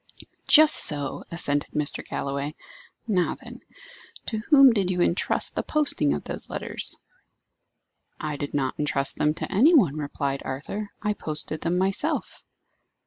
"Just 0.47 0.77
so," 0.77 1.25
assented 1.29 1.69
Mr. 1.75 2.03
Galloway. 2.03 2.55
"Now, 3.07 3.35
then, 3.35 3.61
to 4.25 4.39
whom 4.49 4.73
did 4.73 4.89
you 4.89 4.99
intrust 4.99 5.53
the 5.53 5.61
posting 5.61 6.11
of 6.15 6.23
those 6.23 6.49
letters?" 6.49 6.97
"I 8.19 8.35
did 8.35 8.55
not 8.55 8.79
intrust 8.79 9.17
them 9.17 9.35
to 9.35 9.51
any 9.51 9.75
one," 9.75 9.97
replied 9.97 10.41
Arthur; 10.43 10.89
"I 11.03 11.13
posted 11.13 11.61
them 11.61 11.77
myself." 11.77 12.43